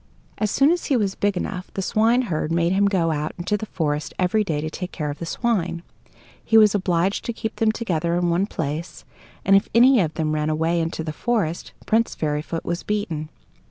As 0.39 0.49
soon 0.49 0.71
as 0.71 0.85
he 0.85 0.97
was 0.97 1.13
big 1.13 1.37
enough, 1.37 1.71
the 1.75 1.81
swineherd 1.83 2.51
made 2.51 2.71
him 2.71 2.87
go 2.87 3.11
out 3.11 3.33
into 3.37 3.55
the 3.55 3.67
forest 3.67 4.15
every 4.17 4.43
day 4.43 4.59
to 4.59 4.67
take 4.71 4.91
care 4.91 5.11
of 5.11 5.19
the 5.19 5.27
swine. 5.27 5.83
He 6.43 6.57
was 6.57 6.73
obliged 6.73 7.23
to 7.25 7.33
keep 7.33 7.57
them 7.57 7.71
together 7.71 8.15
in 8.15 8.31
one 8.31 8.47
place, 8.47 9.05
and 9.45 9.55
if 9.55 9.69
any 9.75 9.99
of 9.99 10.15
them 10.15 10.31
ran 10.33 10.49
away 10.49 10.81
into 10.81 11.03
the 11.03 11.13
forest, 11.13 11.73
Prince 11.85 12.15
Fairyfoot 12.15 12.65
was 12.65 12.81
beaten. 12.81 13.29